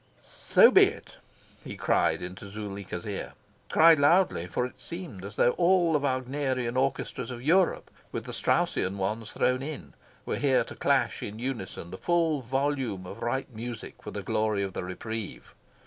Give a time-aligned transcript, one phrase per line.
[0.23, 1.17] "So be it!"
[1.63, 3.33] he cried into Zuleika's ear
[3.69, 8.31] cried loudly, for it seemed as though all the Wagnerian orchestras of Europe, with the
[8.33, 9.93] Straussian ones thrown in,
[10.25, 14.63] were here to clash in unison the full volume of right music for the glory
[14.63, 15.53] of the reprieve.